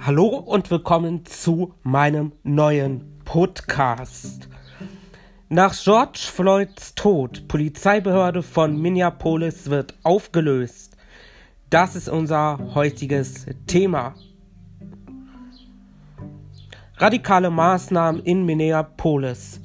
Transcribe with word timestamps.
Hallo 0.00 0.28
und 0.28 0.70
willkommen 0.70 1.26
zu 1.26 1.74
meinem 1.82 2.30
neuen 2.44 3.18
Podcast. 3.24 4.48
Nach 5.48 5.74
George 5.74 6.20
Floyds 6.20 6.94
Tod, 6.94 7.48
Polizeibehörde 7.48 8.44
von 8.44 8.80
Minneapolis 8.80 9.68
wird 9.70 9.98
aufgelöst. 10.04 10.96
Das 11.68 11.96
ist 11.96 12.08
unser 12.08 12.58
heutiges 12.74 13.46
Thema. 13.66 14.14
Radikale 16.96 17.50
Maßnahmen 17.50 18.22
in 18.22 18.46
Minneapolis. 18.46 19.60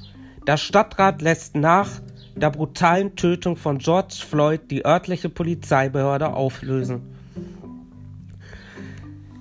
Der 0.47 0.57
Stadtrat 0.57 1.21
lässt 1.21 1.55
nach 1.55 1.89
der 2.35 2.49
brutalen 2.49 3.15
Tötung 3.15 3.55
von 3.55 3.77
George 3.77 4.15
Floyd 4.27 4.71
die 4.71 4.83
örtliche 4.83 5.29
Polizeibehörde 5.29 6.33
auflösen. 6.33 7.13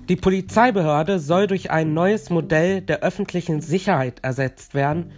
Die 0.09 0.17
Polizeibehörde 0.17 1.17
soll 1.17 1.47
durch 1.47 1.71
ein 1.71 1.93
neues 1.93 2.29
Modell 2.29 2.81
der 2.81 2.99
öffentlichen 2.99 3.61
Sicherheit 3.61 4.19
ersetzt 4.21 4.73
werden, 4.73 5.11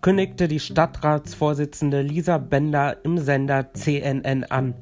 kündigte 0.00 0.48
die 0.48 0.58
Stadtratsvorsitzende 0.58 2.02
Lisa 2.02 2.38
Bender 2.38 2.96
im 3.04 3.18
Sender 3.18 3.72
CNN 3.72 4.42
an. 4.42 4.74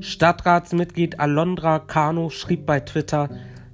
Stadtratsmitglied 0.00 1.18
Alondra 1.18 1.78
Kano 1.78 2.28
schrieb 2.28 2.66
bei 2.66 2.80
Twitter, 2.80 3.30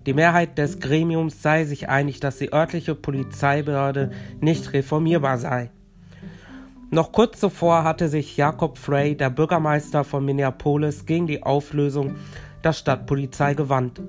die 0.07 0.15
Mehrheit 0.15 0.59
des 0.59 0.79
Gremiums 0.79 1.43
sei 1.43 1.65
sich 1.65 1.89
einig, 1.89 2.21
dass 2.21 2.39
die 2.39 2.53
örtliche 2.53 2.95
Polizeibehörde 2.95 4.13
nicht 4.41 4.75
reformierbar 4.75 5.39
sei. 5.39 5.71
Noch 6.91 7.11
kurz 7.11 7.41
zuvor 7.41 7.83
hatte 7.83 8.09
sich 8.09 8.37
Jacob 8.37 8.79
Frey, 8.79 9.17
der 9.17 9.31
Bürgermeister 9.31 10.05
von 10.05 10.25
Minneapolis, 10.25 11.05
gegen 11.05 11.27
die 11.27 11.43
Auflösung 11.43 12.15
der 12.63 12.73
Stadtpolizei 12.73 13.55
gewandt 13.55 14.01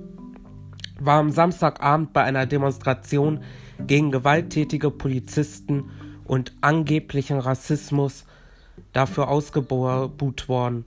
war 0.99 1.19
am 1.19 1.31
Samstagabend 1.31 2.13
bei 2.13 2.23
einer 2.23 2.45
Demonstration 2.45 3.41
gegen 3.85 4.11
gewalttätige 4.11 4.91
Polizisten 4.91 5.91
und 6.25 6.53
angeblichen 6.61 7.39
Rassismus 7.39 8.25
dafür 8.93 9.27
ausgebuht 9.27 10.49
worden. 10.49 10.85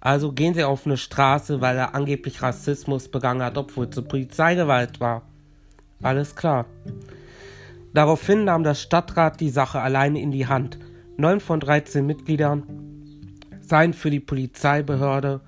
Also 0.00 0.32
gehen 0.32 0.54
sie 0.54 0.64
auf 0.64 0.86
eine 0.86 0.96
Straße, 0.96 1.60
weil 1.60 1.76
er 1.76 1.94
angeblich 1.94 2.42
Rassismus 2.42 3.08
begangen 3.08 3.42
hat, 3.42 3.58
obwohl 3.58 3.86
es 3.86 4.02
Polizeigewalt 4.02 5.00
war. 5.00 5.22
Alles 6.02 6.34
klar. 6.34 6.66
Daraufhin 7.92 8.44
nahm 8.44 8.62
der 8.62 8.74
Stadtrat 8.74 9.40
die 9.40 9.50
Sache 9.50 9.80
alleine 9.80 10.20
in 10.20 10.30
die 10.30 10.46
Hand. 10.46 10.78
Neun 11.16 11.40
von 11.40 11.60
13 11.60 12.06
Mitgliedern 12.06 12.62
seien 13.60 13.92
für 13.92 14.10
die 14.10 14.20
Polizeibehörde 14.20 15.40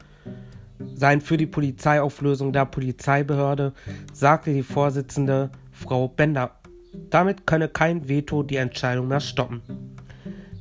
seien 0.94 1.20
für 1.20 1.36
die 1.36 1.46
Polizeiauflösung 1.46 2.52
der 2.52 2.66
Polizeibehörde, 2.66 3.72
sagte 4.12 4.52
die 4.52 4.62
Vorsitzende 4.62 5.50
Frau 5.70 6.08
Bender. 6.08 6.52
Damit 7.10 7.46
könne 7.46 7.68
kein 7.68 8.08
Veto 8.08 8.42
die 8.42 8.56
Entscheidung 8.56 9.08
mehr 9.08 9.20
stoppen. 9.20 9.62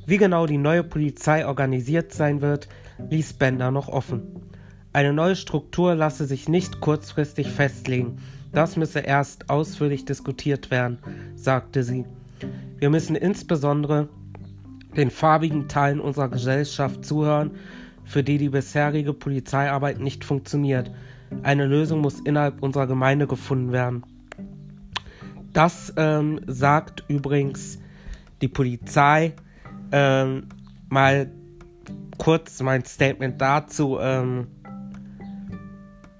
Wie 0.06 0.16
genau 0.16 0.46
die 0.46 0.58
neue 0.58 0.82
Polizei 0.82 1.46
organisiert 1.46 2.12
sein 2.12 2.40
wird, 2.40 2.68
ließ 3.10 3.34
Bender 3.34 3.70
noch 3.70 3.88
offen. 3.88 4.22
Eine 4.92 5.12
neue 5.12 5.36
Struktur 5.36 5.94
lasse 5.94 6.26
sich 6.26 6.48
nicht 6.48 6.80
kurzfristig 6.80 7.48
festlegen. 7.48 8.18
Das 8.52 8.76
müsse 8.76 9.00
erst 9.00 9.48
ausführlich 9.48 10.04
diskutiert 10.04 10.70
werden, 10.70 10.98
sagte 11.34 11.82
sie. 11.82 12.04
Wir 12.78 12.90
müssen 12.90 13.16
insbesondere 13.16 14.08
den 14.96 15.10
farbigen 15.10 15.68
Teilen 15.68 16.00
unserer 16.00 16.28
Gesellschaft 16.28 17.04
zuhören 17.04 17.52
für 18.12 18.22
die 18.22 18.36
die 18.36 18.50
bisherige 18.50 19.14
Polizeiarbeit 19.14 19.98
nicht 19.98 20.22
funktioniert. 20.22 20.90
Eine 21.42 21.64
Lösung 21.64 22.02
muss 22.02 22.20
innerhalb 22.20 22.62
unserer 22.62 22.86
Gemeinde 22.86 23.26
gefunden 23.26 23.72
werden. 23.72 24.04
Das 25.54 25.94
ähm, 25.96 26.38
sagt 26.46 27.04
übrigens 27.08 27.78
die 28.42 28.48
Polizei. 28.48 29.32
Ähm, 29.92 30.44
mal 30.90 31.30
kurz 32.18 32.60
mein 32.60 32.84
Statement 32.84 33.40
dazu. 33.40 33.98
Ähm, 33.98 34.46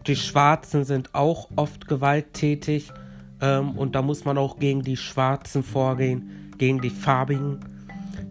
die 0.07 0.17
Schwarzen 0.17 0.85
sind 0.85 1.15
auch 1.15 1.51
oft 1.57 1.89
gewalttätig 1.89 2.91
ähm, 3.43 3.73
und 3.73 3.95
da 3.95 4.01
muss 4.01 4.25
man 4.25 4.39
auch 4.39 4.59
gegen 4.59 4.81
die 4.81 4.97
Schwarzen 4.97 5.63
vorgehen, 5.63 6.55
gegen 6.57 6.81
die 6.81 6.91
Farbigen 6.91 7.61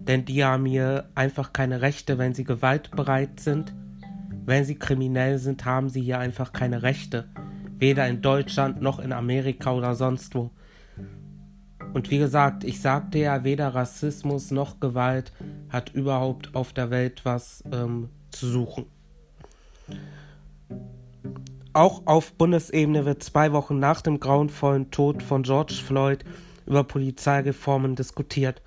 denn 0.08 0.26
die 0.26 0.44
haben 0.44 0.66
hier 0.66 1.10
einfach 1.16 1.54
keine 1.54 1.82
Rechte, 1.82 2.18
wenn 2.18 2.34
sie 2.34 2.44
gewaltbereit 2.44 3.40
sind. 3.40 3.74
Wenn 4.46 4.66
sie 4.66 4.76
kriminell 4.76 5.38
sind, 5.38 5.66
haben 5.66 5.90
sie 5.90 6.02
hier 6.02 6.20
einfach 6.20 6.54
keine 6.54 6.84
Rechte. 6.84 7.30
Weder 7.78 8.08
in 8.08 8.22
Deutschland 8.22 8.82
noch 8.82 9.00
in 9.00 9.14
Amerika 9.14 9.74
oder 9.74 9.96
sonst 9.96 10.34
wo. 10.36 10.52
Und 11.94 12.10
wie 12.10 12.18
gesagt, 12.18 12.64
ich 12.64 12.82
sagte 12.82 13.20
ja, 13.20 13.44
weder 13.44 13.76
Rassismus 13.76 14.52
noch 14.52 14.80
Gewalt 14.80 15.32
hat 15.70 15.94
überhaupt 15.94 16.56
auf 16.56 16.74
der 16.74 16.90
Welt 16.90 17.26
was 17.26 17.64
ähm, 17.72 18.10
zu 18.30 18.48
suchen. 18.48 18.86
Auch 21.74 22.02
auf 22.06 22.34
Bundesebene 22.34 23.06
wird 23.06 23.24
zwei 23.24 23.54
Wochen 23.54 23.80
nach 23.80 24.02
dem 24.02 24.20
grauenvollen 24.20 24.92
Tod 24.92 25.24
von 25.24 25.44
George 25.44 25.76
Floyd 25.86 26.26
über 26.66 26.84
Polizeireformen 26.84 27.96
diskutiert. 27.96 28.62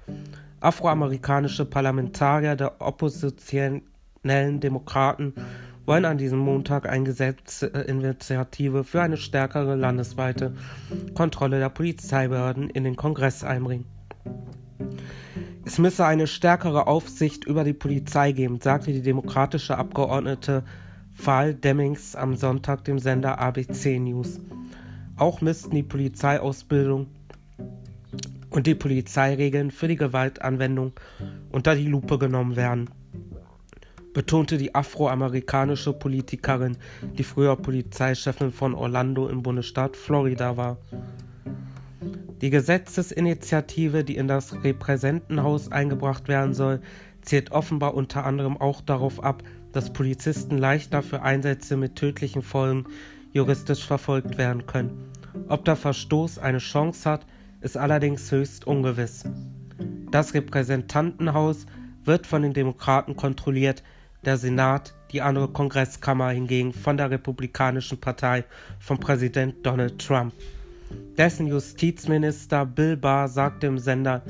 Afroamerikanische 0.64 1.66
Parlamentarier 1.66 2.56
der 2.56 2.80
oppositionellen 2.80 4.60
Demokraten 4.60 5.34
wollen 5.84 6.06
an 6.06 6.16
diesem 6.16 6.38
Montag 6.38 6.88
eine 6.88 7.04
Gesetzesinitiative 7.04 8.84
für 8.84 9.03
eine 9.03 9.19
stärkere 9.19 9.76
landesweite 9.76 10.54
Kontrolle 11.14 11.58
der 11.58 11.69
Polizeibehörden 11.69 12.70
in 12.70 12.84
den 12.84 12.97
Kongress 12.97 13.44
einbringen. 13.44 13.84
Es 15.66 15.78
müsse 15.78 16.06
eine 16.06 16.26
stärkere 16.26 16.86
Aufsicht 16.86 17.44
über 17.44 17.64
die 17.64 17.74
Polizei 17.74 18.32
geben, 18.32 18.60
sagte 18.60 18.92
die 18.92 19.03
demokratische 19.03 19.76
Abgeordnete 19.76 20.62
Val 21.16 21.54
Demmings 21.54 22.16
am 22.16 22.36
Sonntag 22.36 22.84
dem 22.84 22.98
Sender 22.98 23.38
ABC 23.38 23.98
News. 23.98 24.41
Auch 25.16 25.41
müssten 25.42 25.74
die 25.74 25.82
Polizeiausbildung 25.82 27.06
und 28.54 28.69
die 28.69 28.76
Polizeiregeln 28.76 29.72
für 29.72 29.88
die 29.88 29.97
Gewaltanwendung 29.97 30.92
unter 31.50 31.75
die 31.75 31.88
Lupe 31.88 32.19
genommen 32.19 32.54
werden, 32.54 32.88
betonte 34.12 34.59
die 34.59 34.76
afroamerikanische 34.76 35.92
Politikerin, 35.92 36.76
die 37.19 37.25
früher 37.25 37.56
Polizeichefin 37.56 38.53
von 38.53 38.75
Orlando 38.75 39.28
im 39.28 39.42
Bundesstaat 39.42 39.97
Florida 39.97 40.56
war. 40.56 40.78
Die 42.42 42.50
Gesetzesinitiative, 42.50 44.04
die 44.04 44.16
in 44.16 44.28
das 44.28 44.62
Repräsentenhaus 44.62 45.72
eingebracht 45.72 46.28
werden 46.28 46.54
soll, 46.54 46.81
zielt 47.22 47.50
offenbar 47.50 47.94
unter 47.94 48.25
anderem 48.25 48.56
auch 48.56 48.82
darauf 48.82 49.21
ab, 49.25 49.42
dass 49.72 49.92
Polizisten 49.92 50.59
leichter 50.59 51.03
für 51.03 51.22
Einsätze 51.22 51.76
mit 51.76 51.97
tödlichen 51.97 52.42
Folgen 52.42 52.84
juristisch 53.32 53.84
verfolgt 53.84 54.38
werden 54.38 54.66
können. 54.66 55.10
Ob 55.48 55.65
der 55.65 55.75
Verstoß 55.75 56.38
eine 56.38 56.59
Chance 56.59 57.10
hat, 57.10 57.26
ist 57.64 57.78
allerdings 57.78 58.30
höchst 58.30 58.66
ungewiss. 58.66 59.25
Das 60.10 60.34
Repräsentantenhaus 60.34 61.64
wird 62.04 62.26
von 62.26 62.42
den 62.42 62.52
Demokraten 62.52 63.16
kontrolliert, 63.16 63.82
der 64.25 64.36
Senat, 64.36 64.94
die 65.12 65.22
andere 65.22 65.48
Kongresskammer 65.48 66.28
hingegen 66.28 66.72
von 66.74 66.98
der 66.98 67.10
Republikanischen 67.10 67.98
Partei 67.98 68.44
von 68.78 69.00
Präsident 69.00 69.64
Donald 69.64 69.98
Trump. 69.98 70.34
Dessen 71.16 71.47
Justizminister 71.47 72.66
Bill 72.66 72.97
Barr 72.97 73.28
sagte 73.28 73.66
im 73.66 73.78
Sender 73.78 74.22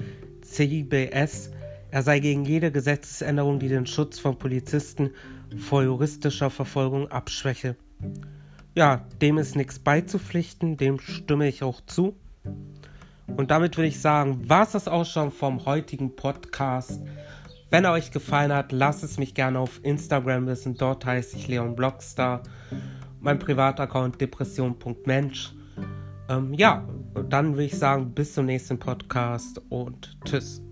CBS, 0.42 1.50
er 1.90 2.02
sei 2.02 2.20
gegen 2.20 2.44
jede 2.44 2.70
Gesetzesänderung, 2.70 3.58
die 3.58 3.68
den 3.68 3.86
Schutz 3.86 4.18
von 4.18 4.38
Polizisten 4.38 5.10
vor 5.58 5.82
juristischer 5.82 6.50
Verfolgung 6.50 7.08
abschwäche. 7.08 7.76
Ja, 8.76 9.06
dem 9.20 9.38
ist 9.38 9.56
nichts 9.56 9.78
beizupflichten, 9.80 10.76
dem 10.76 11.00
stimme 11.00 11.48
ich 11.48 11.62
auch 11.62 11.80
zu. 11.86 12.16
Und 13.26 13.50
damit 13.50 13.76
würde 13.76 13.88
ich 13.88 14.00
sagen, 14.00 14.48
war 14.48 14.62
es 14.62 14.72
das 14.72 14.88
auch 14.88 15.04
schon 15.04 15.30
vom 15.30 15.64
heutigen 15.64 16.14
Podcast. 16.14 17.02
Wenn 17.70 17.84
er 17.84 17.92
euch 17.92 18.10
gefallen 18.10 18.52
hat, 18.52 18.72
lasst 18.72 19.02
es 19.02 19.18
mich 19.18 19.34
gerne 19.34 19.58
auf 19.58 19.80
Instagram 19.82 20.46
wissen. 20.46 20.76
Dort 20.76 21.04
heiße 21.04 21.36
ich 21.36 21.48
Leon 21.48 21.74
Blockstar. 21.74 22.42
Mein 23.20 23.38
Privataccount 23.38 24.20
depression.mensch. 24.20 25.52
Ähm, 26.28 26.54
ja, 26.54 26.86
dann 27.28 27.52
würde 27.52 27.64
ich 27.64 27.78
sagen, 27.78 28.12
bis 28.12 28.34
zum 28.34 28.46
nächsten 28.46 28.78
Podcast 28.78 29.60
und 29.70 30.16
tschüss. 30.24 30.63